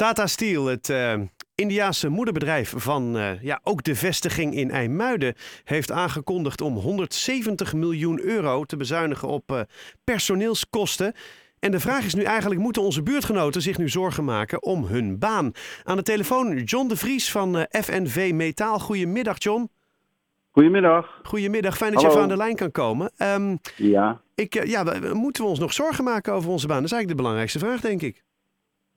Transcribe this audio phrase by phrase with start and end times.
[0.00, 1.14] Tata Steel, het uh,
[1.54, 5.34] Indiaanse moederbedrijf van uh, ja, ook de vestiging in IJmuiden,
[5.64, 9.60] heeft aangekondigd om 170 miljoen euro te bezuinigen op uh,
[10.04, 11.14] personeelskosten.
[11.58, 15.18] En de vraag is nu eigenlijk, moeten onze buurtgenoten zich nu zorgen maken om hun
[15.18, 15.52] baan?
[15.84, 18.78] Aan de telefoon John de Vries van FNV Metaal.
[18.78, 19.70] Goedemiddag John.
[20.50, 21.20] Goedemiddag.
[21.22, 23.10] Goedemiddag, fijn dat je even aan de lijn kan komen.
[23.18, 24.20] Um, ja.
[24.34, 24.82] Ik, ja,
[25.12, 26.76] moeten we ons nog zorgen maken over onze baan?
[26.76, 28.22] Dat is eigenlijk de belangrijkste vraag, denk ik.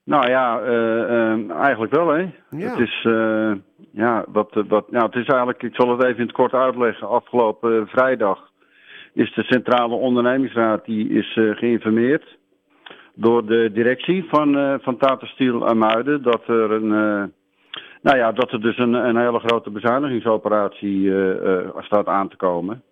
[0.06, 2.20] Nou ja, uh, uh, eigenlijk wel, hè.
[2.50, 2.70] Ja.
[2.70, 3.52] Het is, uh,
[3.92, 7.07] ja, wat, wat, nou, het is eigenlijk, ik zal het even in het kort uitleggen.
[7.07, 8.52] Afgelopen vrijdag
[9.14, 12.38] is de Centrale Ondernemingsraad die is geïnformeerd
[13.16, 15.60] door de directie van, van Tata Steel
[16.22, 16.88] dat er een,
[18.02, 21.11] nou ja, dat er dus een, een hele grote bezuinigingsoperatie
[21.78, 22.83] staat aan te komen.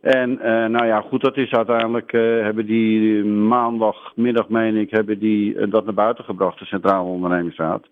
[0.00, 5.18] En uh, nou ja, goed, dat is uiteindelijk, uh, hebben die maandagmiddag, meen ik, hebben
[5.18, 7.86] die uh, dat naar buiten gebracht, de Centrale Ondernemingsraad.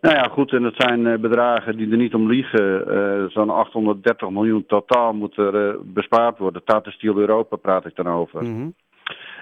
[0.00, 2.84] Nou ja, goed, en dat zijn bedragen die er niet om liegen.
[3.30, 6.64] Zo'n 830 miljoen totaal moet er bespaard worden.
[6.64, 8.42] Tata Steel Europa praat ik dan over.
[8.42, 8.74] Mm -hmm.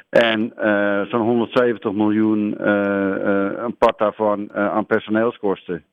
[0.09, 0.53] En
[1.11, 2.69] zo'n 170 miljoen,
[3.65, 5.85] een part daarvan, aan personeelskosten.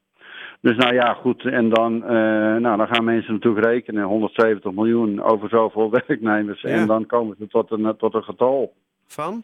[0.66, 1.46] Dus nou ja, goed.
[1.46, 2.10] En dan, uh,
[2.56, 4.04] nou, dan gaan mensen natuurlijk rekenen.
[4.04, 6.62] 170 miljoen over zoveel werknemers.
[6.62, 6.70] Ja.
[6.70, 8.74] En dan komen ze tot een, tot een getal.
[9.08, 9.44] Van?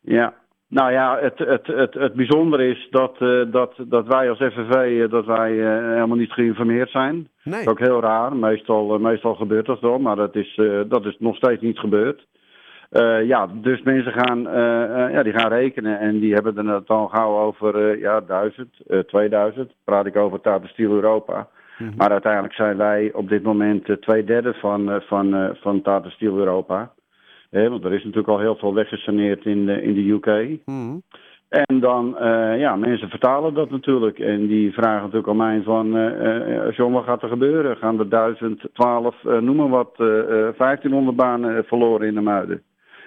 [0.00, 0.34] Ja.
[0.68, 4.74] Nou ja, het, het, het, het bijzondere is dat, uh, dat, dat wij als FNV
[4.74, 7.14] uh, dat wij, helemaal niet geïnformeerd zijn.
[7.14, 7.28] Nee.
[7.44, 8.36] Dat is ook heel raar.
[8.36, 12.26] Meestal, meestal gebeurt dat wel, maar dat is, dat is nog steeds niet gebeurd.
[12.90, 16.74] Uh, ja, dus mensen gaan, uh, uh, ja, die gaan rekenen en die hebben er
[16.74, 18.68] het dan gauw over ja, 1000,
[19.06, 19.72] 2000.
[19.84, 21.34] Praat ik over Tata Steel Europa.
[21.34, 21.82] Mhm.
[21.82, 21.96] Mm -hmm.
[21.96, 26.92] Maar uiteindelijk zijn wij op dit moment twee derde van, van, van Tata Steel Europa.
[27.50, 30.26] want er is natuurlijk al heel veel weggesaneerd in de, in de UK.
[30.26, 31.02] Mm -hmm.
[31.48, 32.16] En dan,
[32.58, 34.18] ja, mensen vertalen dat natuurlijk.
[34.18, 35.92] En die vragen natuurlijk aan mij van,
[36.70, 37.76] John, wat gaat er gebeuren?
[37.76, 42.62] Gaan er 1012, noem maar wat, 1500 banen verloren in de muiden?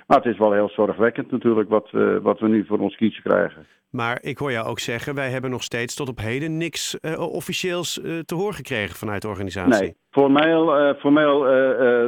[0.08, 3.24] Maar het is wel heel zorgwekkend natuurlijk wat, uh, wat we nu voor ons kiezen
[3.24, 3.66] krijgen.
[3.90, 7.20] Maar ik hoor jou ook zeggen, wij hebben nog steeds tot op heden niks uh,
[7.20, 9.82] officieels uh, te horen gekregen vanuit de organisatie.
[9.82, 11.52] Nee, formeel, formeel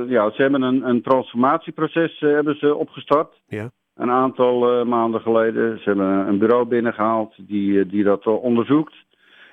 [0.10, 3.42] ja, ze hebben een, een transformatieproces hebben ze opgestart.
[3.48, 3.70] Ja.
[3.96, 5.78] Een aantal maanden geleden.
[5.78, 8.94] Ze hebben een bureau binnengehaald die, die dat onderzoekt.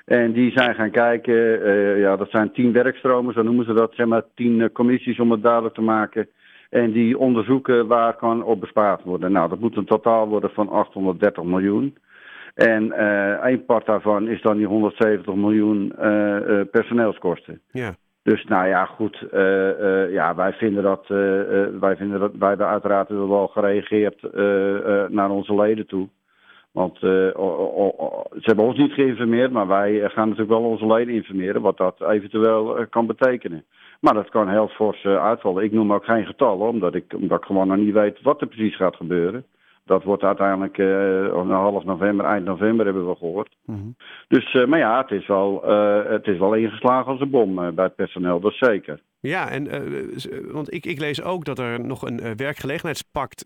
[0.04, 4.06] En die zijn gaan kijken, ja, dat zijn tien werkstromen, zo noemen ze dat, zeg
[4.06, 6.28] maar tien commissies om het duidelijk te maken.
[6.72, 9.32] En die onderzoeken waar kan op bespaard worden.
[9.32, 11.96] Nou, dat moet een totaal worden van 830 miljoen.
[12.54, 17.60] En uh, een part daarvan is dan die 170 miljoen uh, uh, personeelskosten.
[17.70, 17.94] Ja.
[18.22, 19.26] Dus nou ja, goed.
[20.10, 21.06] ja, wij vinden dat,
[21.80, 24.22] wij vinden dat, wij hebben uiteraard wel gereageerd
[25.12, 26.08] naar onze leden toe.
[26.72, 31.76] Want ze hebben ons niet geïnformeerd, maar wij gaan natuurlijk wel onze leden informeren wat
[31.76, 33.64] dat eventueel kan betekenen.
[34.02, 35.64] Maar dat kan heel fors uh, uitvallen.
[35.64, 38.46] Ik noem ook geen getallen, omdat ik, omdat ik gewoon nog niet weet wat er
[38.46, 39.44] precies gaat gebeuren.
[39.84, 43.56] Dat wordt uiteindelijk uh, half november, eind november hebben we gehoord.
[43.64, 43.96] Mm -hmm.
[44.28, 45.62] Dus, uh, maar ja, het is wel,
[46.08, 49.00] het is wel ingeslagen als een bom bij het personeel, dat is zeker.
[49.22, 49.68] Ja, en
[50.52, 53.44] want ik, ik lees ook dat er nog een werkgelegenheidspact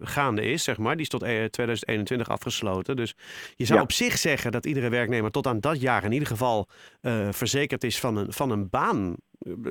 [0.00, 0.92] gaande is, zeg maar.
[0.92, 2.96] Die is tot 2021 afgesloten.
[2.96, 3.14] Dus
[3.56, 3.84] je zou Ja.
[3.84, 6.66] op zich zeggen dat iedere werknemer tot aan dat jaar in ieder geval
[7.30, 9.16] verzekerd is van een, van een baan.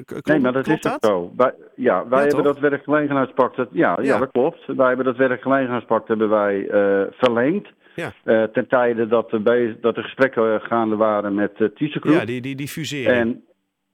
[0.05, 1.33] Klopt, nee, maar dat klopt is ook zo.
[1.37, 2.53] Wij, ja, wij Ja, hebben toch?
[2.53, 4.03] dat werkgelegenheidspact, dat, ja, ja.
[4.03, 4.17] Ja.
[4.19, 4.65] dat klopt.
[4.65, 7.67] Wij hebben dat werkgelegenheidspact hebben wij eh, verlengd.
[7.95, 8.13] Ja.
[8.23, 12.13] Eh, ten tijde dat be- dat de gesprekken eh, gaande waren met uh.
[12.13, 13.07] Ja, die, die, die fusering.
[13.19, 13.43] En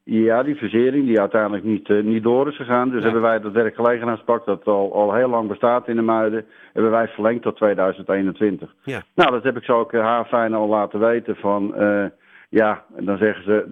[0.03, 2.89] ja, die fusering die uiteindelijk niet, eh, niet door is gegaan.
[2.89, 3.03] Dus Ja.
[3.03, 7.07] hebben wij dat werkgelegenheidspact, dat al, al heel lang bestaat in de Muiden, hebben wij
[7.07, 8.73] verlengd tot 2021.
[8.83, 9.01] Ja.
[9.15, 11.75] Nou, dat heb ik zo ook eh, haarfijn al laten weten van...
[11.75, 12.05] eh,
[12.49, 13.65] ja, en dan zeggen ze,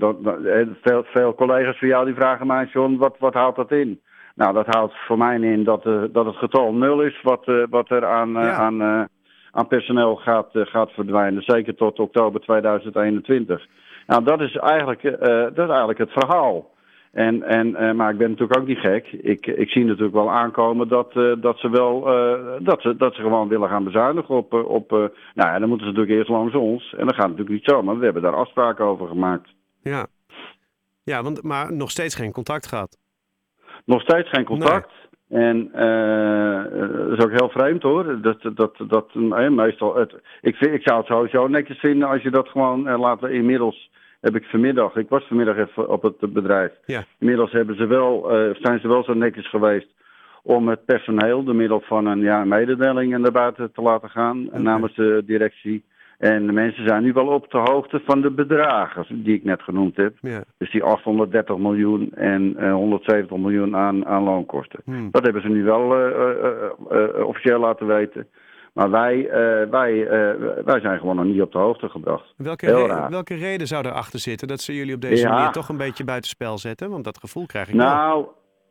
[0.50, 4.02] eh, veel, veel collega's van jou die vragen mij, John, wat, wat houdt dat in?
[4.36, 7.90] Nou, dat houdt voor mij in dat, eh, dat het getal nul is wat, wat
[7.90, 8.54] er aan, Ja.
[8.54, 9.08] aan,
[9.52, 11.42] aan personeel gaat, gaat verdwijnen.
[11.44, 13.66] Zeker tot oktober 2021.
[14.12, 16.70] Nou, dat is eigenlijk, eh, dat is eigenlijk het verhaal.
[17.12, 19.08] En, en, eh, maar ik ben natuurlijk ook niet gek.
[19.08, 23.16] Ik, ik zie natuurlijk wel aankomen dat, eh, dat, ze wel, eh, dat, ze, dat
[23.16, 24.54] ze gewoon willen gaan bezuinigen op...
[24.54, 24.98] eh, op eh,
[25.34, 26.94] nou ja, dan moeten ze natuurlijk eerst langs ons.
[26.98, 29.50] En dat gaat natuurlijk niet zo, maar we hebben daar afspraken over gemaakt.
[29.82, 30.08] Ja,
[31.04, 32.98] ja want, maar nog steeds geen contact gehad.
[33.86, 34.92] Nog steeds geen contact.
[35.30, 36.64] En eh,
[37.08, 38.22] dat is ook heel vreemd hoor.
[38.22, 42.22] Dat, dat, dat, eh, meestal het, ik, vind, ik zou het sowieso netjes vinden als
[42.22, 43.24] je dat gewoon eh, laat.
[43.24, 43.90] Inmiddels
[44.22, 46.72] heb ik vanmiddag, ik was vanmiddag even op het bedrijf.
[46.86, 47.04] Ja.
[47.20, 49.88] Inmiddels hebben ze wel, eh, zijn ze wel zo netjes geweest
[50.44, 54.62] om het personeel door middel van een ja, mededeling naar buiten te laten gaan Oké.
[54.62, 55.84] namens de directie.
[56.18, 59.62] En de mensen zijn nu wel op de hoogte van de bedragen die ik net
[59.62, 60.14] genoemd heb.
[60.22, 60.44] Ja.
[60.58, 64.80] Dus die 830 miljoen en eh, 170 miljoen aan, aan loonkosten.
[64.86, 65.12] Hmm.
[65.12, 66.40] Dat hebben ze nu wel eh, eh,
[66.90, 68.28] eh, eh, officieel laten weten.
[68.74, 72.34] Maar wij, eh, wij, eh, wij zijn gewoon nog niet op de hoogte gebracht.
[72.38, 73.10] Welke, Heel re- raar.
[73.10, 75.34] welke reden zou erachter zitten dat ze jullie op deze Ja.
[75.34, 76.90] manier toch een beetje buitenspel zetten?
[76.90, 77.86] Want dat gevoel krijg ik wel.
[77.86, 78.26] Nou,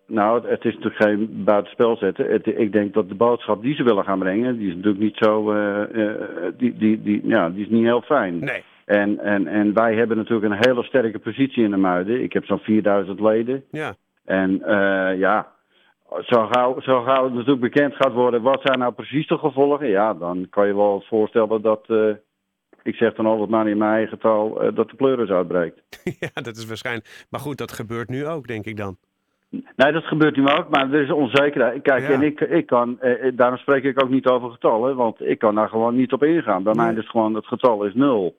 [0.07, 2.31] nou, het is natuurlijk geen buitenspel zetten.
[2.33, 5.17] Het, ik denk dat de boodschap die ze willen gaan brengen, die is natuurlijk niet
[5.17, 5.83] zo, eh,
[6.57, 8.39] die, die, die, ja, die is niet heel fijn.
[8.39, 8.63] Nee.
[8.85, 12.23] En, en, en wij hebben natuurlijk een hele sterke positie in de Muiden.
[12.23, 13.65] Ik heb zo'n 4000 leden.
[13.71, 13.95] Ja.
[14.25, 14.63] En
[15.19, 15.53] ja,
[16.21, 19.89] zo gauw, zo gauw het natuurlijk bekend gaat worden wat zijn nou precies de gevolgen,
[19.89, 22.11] ja, dan kan je wel voorstellen dat, eh,
[22.83, 25.81] ik zeg dan altijd maar in mijn eigen taal, eh, dat de pleuris uitbreekt.
[26.21, 27.27] ja, dat is waarschijnlijk.
[27.31, 28.97] Maar goed, dat gebeurt nu ook, denk ik dan.
[29.51, 31.83] Nee, dat gebeurt nu ook, maar er is onzekerheid.
[31.83, 32.09] Kijk, Ja.
[32.09, 35.39] en ik, ik kan, eh, eh, daarom spreek ik ook niet over getallen, want ik
[35.39, 36.63] kan daar gewoon niet op ingaan.
[36.63, 38.37] Bij mij is gewoon, het getal is nul.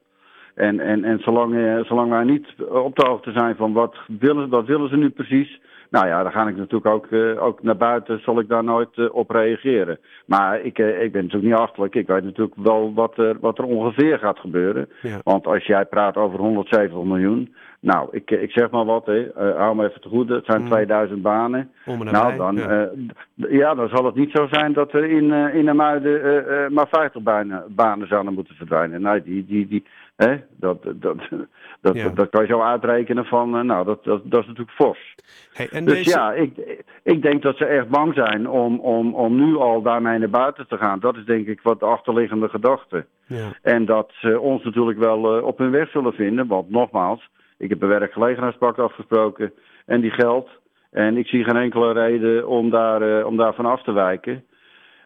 [0.56, 4.50] En, en, en zolang, eh, zolang wij niet op de hoogte zijn van wat willen,
[4.50, 5.62] wat willen ze nu precies,
[5.92, 8.90] nou ja, dan ga ik natuurlijk ook, eh, ook naar buiten, zal ik daar nooit
[8.96, 10.00] eh, op reageren.
[10.26, 13.58] Maar ik, eh, ik ben natuurlijk niet achterlijk, ik weet natuurlijk wel wat er, wat
[13.58, 14.90] er ongeveer gaat gebeuren.
[15.02, 15.20] Ja.
[15.24, 19.56] Want als jij praat over 170 miljoen, nou, ik, ik zeg maar wat, hè, eh,
[19.58, 20.68] hou me even te goede, het zijn Mm.
[20.70, 21.72] 2000 banen.
[21.86, 22.68] Om en Nou, dan, ja.
[22.68, 26.24] eh, ja, dan zal het niet zo zijn dat er in, eh in de Muiden
[26.24, 29.02] eh, eh, maar 50 banen, banen zouden moeten verdwijnen.
[29.02, 29.84] Nee, die, die, die,
[30.16, 31.18] hè, dat, dat,
[31.82, 32.10] dat, Ja.
[32.10, 35.16] dat kan je zo uitrekenen van, eh, nou, dat, dat, dat is natuurlijk fors.
[35.54, 36.10] Hey, en Dus deze...
[36.10, 40.20] ja, ik, ik denk dat ze echt bang zijn om, om, om nu al daarmee
[40.20, 41.00] naar buiten te gaan.
[41.00, 43.06] Dat is denk ik wat de achterliggende gedachte.
[43.26, 43.48] Ja.
[43.62, 46.48] En dat ze ons natuurlijk wel eh, op hun weg zullen vinden.
[46.48, 47.30] Want nogmaals,
[47.62, 49.54] ik heb een werkgelegenheidspact afgesproken
[49.86, 50.50] en die geldt.
[50.92, 54.44] En ik zie geen enkele reden om, daar, eh, om daarvan af te wijken.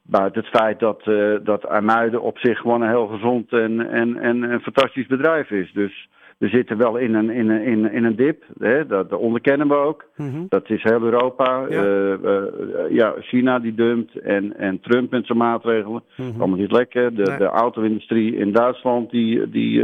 [0.03, 4.17] Buiten het feit dat, eh dat IJmuiden op zich gewoon een heel gezond en, en,
[4.17, 5.71] en een fantastisch bedrijf is.
[5.73, 8.43] Dus we zitten wel in een, in een, in, een- in een dip.
[8.59, 8.85] Hè?
[8.85, 10.05] Dat, dat onderkennen we ook.
[10.15, 10.45] Mhm.
[10.49, 11.65] Dat is heel Europa.
[11.69, 11.83] Ja.
[11.83, 12.41] Eh,
[12.89, 16.03] ja, China die dumpt en, en Trump met zijn maatregelen.
[16.17, 16.27] Mhm.
[16.41, 17.15] Allemaal niet lekker.
[17.15, 17.37] De, Nee.
[17.37, 19.81] de auto-industrie in Duitsland, die, die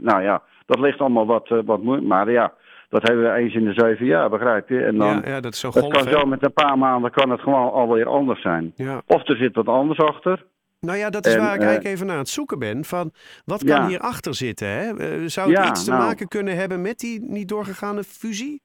[0.00, 2.08] nou ja, dat ligt allemaal wat, eh, wat moeilijk.
[2.08, 2.52] Maar ja,
[2.88, 4.84] dat hebben we eens in de zeven jaar, begrijp je?
[4.84, 5.92] En dan, ja, ja, dat is zo het golf.
[5.92, 6.10] kan hè?
[6.10, 8.72] zo met een paar maanden kan het gewoon alweer anders zijn.
[8.76, 9.02] Ja.
[9.06, 10.44] Of er zit wat anders achter.
[10.80, 12.84] Nou ja, dat is En, waar ik eh, eigenlijk even naar het zoeken ben.
[12.84, 13.10] Van,
[13.44, 13.86] wat kan Ja.
[13.86, 14.68] hierachter zitten?
[14.68, 14.96] Hè?
[14.96, 16.02] Eh, Zou het iets te nou.
[16.02, 18.62] maken kunnen hebben met die niet doorgegaane fusie?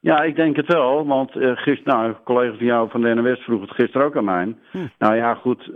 [0.00, 1.06] Ja, ik denk het wel.
[1.06, 4.16] Want eh gisteren, nou, een collega van jou van de NWS vroeg het gisteren ook
[4.16, 4.54] aan mij.
[4.70, 4.78] Hm.
[4.98, 5.70] Nou ja, goed,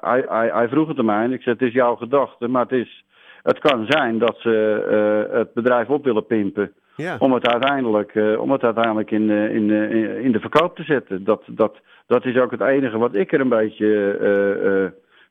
[0.00, 1.28] hij, hij, hij vroeg het aan mij.
[1.28, 3.04] Ik zei, het is jouw gedachte, maar het, is,
[3.46, 4.84] het kan zijn dat ze
[5.30, 6.72] eh, het bedrijf op willen pimpen.
[6.96, 7.16] Ja.
[7.18, 9.70] Om het uiteindelijk, eh, om het uiteindelijk in, eh, in,
[10.22, 11.24] in de verkoop te zetten.
[11.24, 13.88] Dat, dat, dat is ook het enige wat ik er een beetje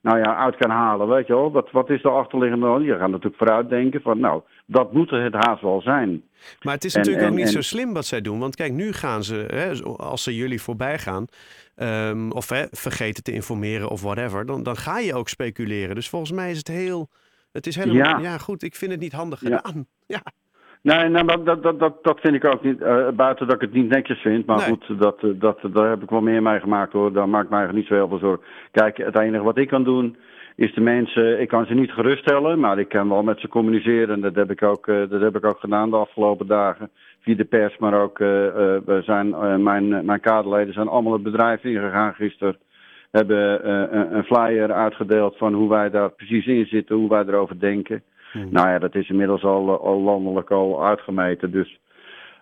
[0.01, 1.07] nou ja, uit kan halen.
[1.07, 1.51] Weet je wel?
[1.51, 2.83] Wat, wat is de achterliggende?
[2.83, 6.23] Je gaat natuurlijk vooruitdenken van, nou, dat moet het haast wel zijn.
[6.61, 8.39] Maar het is En- natuurlijk ook niet en- zo slim wat zij doen.
[8.39, 11.25] Want kijk, nu gaan ze, hè, als ze jullie voorbij gaan,
[11.75, 15.95] ehm, of hè, vergeten te informeren of whatever, dan, dan ga je ook speculeren.
[15.95, 17.09] Dus volgens mij is het heel.
[17.55, 17.97] Het is helemaal.
[18.05, 18.37] Ja, Ja.
[18.37, 19.85] goed, ik vind het niet handig gedaan.
[20.07, 20.21] Ja,
[20.81, 22.81] Nee, nee maar dat, dat, dat, dat vind ik ook niet.
[22.81, 24.45] eh, buiten dat ik het niet netjes vind.
[24.45, 24.65] Maar Nee.
[24.67, 27.13] goed, dat, eh, dat, daar heb ik wel meer mee gemaakt hoor.
[27.13, 28.45] Daar maakt mij eigenlijk niet zo heel veel zorgen.
[28.71, 30.17] Kijk, het enige wat ik kan doen.
[30.55, 34.21] Is de mensen, ik kan ze niet geruststellen, maar ik kan wel met ze communiceren.
[34.21, 36.89] Dat heb ik ook, eh, dat heb ik ook gedaan de afgelopen dagen.
[37.19, 39.29] Via de pers, maar ook we zijn,
[39.63, 42.57] mijn, mijn kaderleden zijn allemaal het bedrijf ingegaan gisteren.
[43.15, 47.23] Hebben eh, een, een flyer uitgedeeld van hoe wij daar precies in zitten, hoe wij
[47.27, 48.03] erover denken.
[48.33, 48.47] Mhm.
[48.49, 51.51] Nou ja, dat is inmiddels al, eh, al landelijk al uitgemeten.
[51.51, 51.79] Dus,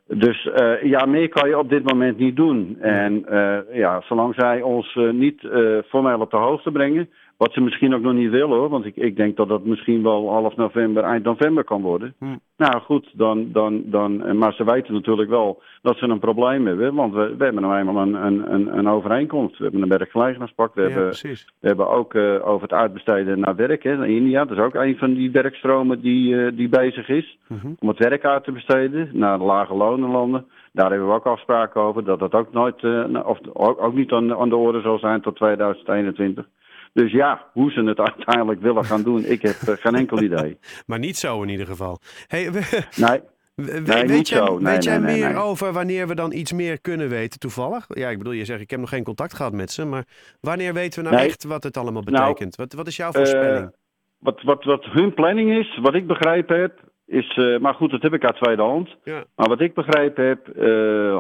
[0.08, 2.78] dus eh, ja, meer kan je op dit moment niet doen.
[2.80, 5.48] En eh, ja, zolang zij ons eh, niet
[5.88, 7.10] formeel op de hoogte brengen,
[7.44, 10.04] wat ze misschien ook nog niet willen hoor, want ik, ik denk dat dat misschien
[10.04, 12.14] wel half november, eind november kan worden.
[12.20, 12.26] Hm.
[12.58, 16.68] Nou goed, dan, dan, dan, eh, maar ze weten natuurlijk wel dat ze een probleem
[16.68, 19.58] hebben, want we, we hebben nou eenmaal een, een, een, een overeenkomst.
[19.58, 21.54] We hebben een werkgelegenheidspact, we ja hebben precies.
[21.60, 24.46] we hebben ook eh, over het uitbesteden naar werk hè, naar India.
[24.46, 27.38] Dat is ook een van die werkstromen die, eh, die bezig is.
[27.48, 27.68] Mhm.
[27.80, 30.46] Om het werk uit te besteden naar de lage lonenlanden.
[30.72, 32.84] Daar hebben we ook afspraken over dat dat ook nooit,
[33.26, 36.46] of ook, ook niet aan, aan de orde zal zijn tot 2021.
[36.94, 40.58] Dus ja, hoe ze het uiteindelijk willen gaan doen, ik heb eh, geen enkel idee.
[40.86, 42.00] Maar niet zo in ieder geval.
[42.28, 43.20] Hey, we- Nee,
[43.66, 44.40] we- Nee, weet niet jij.
[44.50, 47.86] Nee, weet nee, meer over wanneer we dan iets meer kunnen weten toevallig?
[47.88, 50.06] Ja, ik bedoel, je zegt ik heb nog geen contact gehad met ze, maar
[50.42, 52.56] wanneer weten we nou echt wat het allemaal Nou, betekent?
[52.56, 53.64] wat, wat is jouw voorspelling?
[53.66, 53.72] Eh,
[54.20, 57.38] wat, wat, wat hun planning is, wat ik begrepen heb, is.
[57.38, 58.96] eh, maar goed, dat heb ik uit tweede hand.
[59.04, 59.24] Ja.
[59.36, 60.48] Maar wat ik begrepen heb,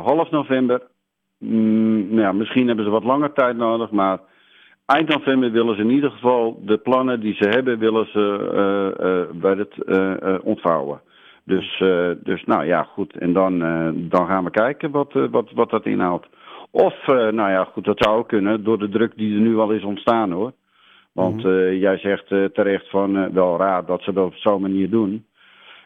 [0.05, 0.81] half november.
[1.37, 4.19] mm, ja, misschien hebben ze wat langer tijd nodig, maar
[4.85, 9.55] eind november willen ze in ieder geval de plannen die ze hebben, willen ze bij
[9.55, 9.75] het
[10.43, 11.01] ontvouwen.
[11.45, 11.83] Dus,
[12.23, 13.17] dus nou ja, goed.
[13.17, 13.59] En dan,
[14.09, 16.27] dan gaan we kijken wat, wat, wat dat inhoudt.
[16.71, 19.71] Of, nou ja, goed, dat zou ook kunnen door de druk die er nu al
[19.71, 20.51] is ontstaan hoor.
[21.11, 21.73] Want mhm.
[21.73, 25.25] jij zegt terecht van wel raar dat ze dat op zo'n manier doen.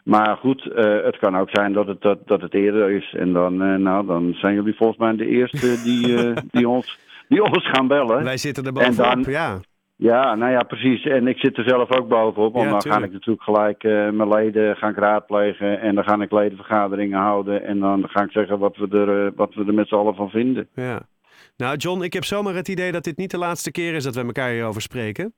[0.03, 0.63] Maar goed,
[1.03, 3.13] het kan ook zijn dat het, dat, dat het eerder is.
[3.13, 7.69] En dan, nou, dan zijn jullie volgens mij de eerste die, die, ons, die ons
[7.69, 8.23] gaan bellen.
[8.23, 9.59] Wij zitten er bovenop, dan, ja.
[9.95, 11.03] Ja, nou ja, precies.
[11.05, 12.53] En ik zit er zelf ook bovenop.
[12.53, 15.81] Want dan ga ik natuurlijk gelijk mijn leden gaan raadplegen.
[15.81, 17.63] En dan ga ik ledenvergaderingen houden.
[17.63, 20.29] En dan ga ik zeggen wat we er, wat we er met z'n allen van
[20.29, 20.67] vinden.
[20.73, 21.01] Ja.
[21.57, 24.15] Nou, John, ik heb zomaar het idee dat dit niet de laatste keer is dat
[24.15, 25.33] we elkaar hierover spreken.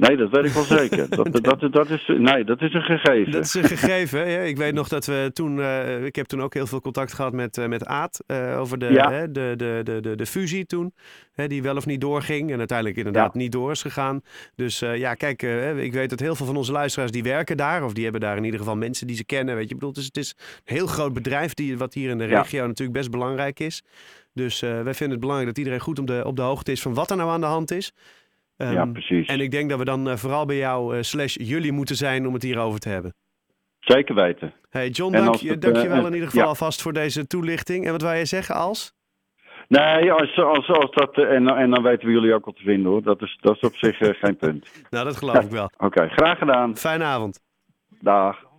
[0.00, 1.08] Nee, dat weet ik wel zeker.
[1.16, 3.32] Dat, dat, dat, is, nee, dat is een gegeven.
[3.32, 4.30] Dat is een gegeven.
[4.30, 4.40] Ja.
[4.40, 5.56] Ik weet nog dat we toen.
[5.56, 8.24] Uh, ik heb toen ook heel veel contact gehad met, uh, met Aad.
[8.26, 10.94] Uh, over de, hè, de, de, de, de, de fusie toen.
[11.32, 12.50] Hè, die wel of niet doorging.
[12.50, 14.20] En uiteindelijk inderdaad niet door is gegaan.
[14.56, 15.42] Dus ja, kijk,
[15.76, 17.84] ik weet dat heel veel van onze luisteraars die werken daar.
[17.84, 19.54] Of die hebben daar in ieder geval mensen die ze kennen.
[19.54, 21.54] Weet je, bedoel, dus het is een heel groot bedrijf.
[21.54, 23.82] Die, wat hier in de regio natuurlijk best belangrijk is.
[24.32, 26.94] Dus wij vinden het belangrijk dat iedereen goed op de, op de hoogte is van
[26.94, 27.92] wat er nou aan de hand is
[28.68, 29.26] ja, ehm, precies.
[29.26, 32.26] En ik denk dat we dan uh, vooral bij jou uh, slash jullie moeten zijn
[32.26, 33.14] om het hierover te hebben.
[33.78, 34.52] Zeker weten.
[34.68, 36.48] Hey John, dank, je, dank je wel uh, in ieder geval ja.
[36.48, 37.84] alvast voor deze toelichting.
[37.86, 38.98] En wat wil je zeggen als?
[39.68, 42.90] Nee, als, als, als dat, en, en dan weten we jullie ook wat te vinden
[42.90, 43.02] hoor.
[43.02, 44.86] Dat is, dat is op zich geen punt.
[44.90, 45.64] Nou, dat geloof ik wel.
[45.64, 46.76] Oké, okay, graag gedaan.
[46.76, 47.40] Fijne avond.
[48.00, 48.49] Dag.